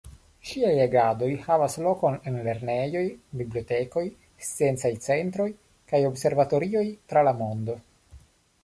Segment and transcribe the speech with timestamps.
[0.51, 3.03] Ŝiaj agadoj havas lokon en lernejoj,
[3.43, 4.03] bibliotekoj,
[4.49, 5.49] sciencaj centroj
[5.93, 7.81] kaj observatorioj tra la mondo.